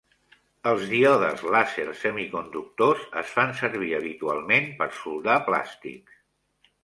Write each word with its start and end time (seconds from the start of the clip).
Els 0.69 0.85
díodes 0.91 1.43
làser 1.55 1.85
semiconductors 2.03 3.03
es 3.21 3.35
fan 3.35 3.53
servir 3.61 3.91
habitualment 3.99 4.67
per 4.81 4.87
soldar 5.03 5.39
plàstics. 5.51 6.19